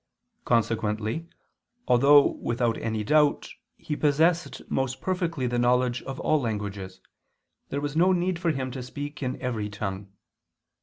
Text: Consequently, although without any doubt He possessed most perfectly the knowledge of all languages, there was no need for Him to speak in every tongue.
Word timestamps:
Consequently, 0.45 1.29
although 1.87 2.25
without 2.37 2.75
any 2.79 3.03
doubt 3.03 3.49
He 3.77 3.95
possessed 3.95 4.63
most 4.67 4.99
perfectly 4.99 5.45
the 5.45 5.59
knowledge 5.59 6.01
of 6.01 6.19
all 6.21 6.41
languages, 6.41 7.01
there 7.69 7.81
was 7.81 7.95
no 7.95 8.11
need 8.11 8.39
for 8.39 8.49
Him 8.49 8.71
to 8.71 8.81
speak 8.81 9.21
in 9.21 9.39
every 9.39 9.69
tongue. 9.69 10.11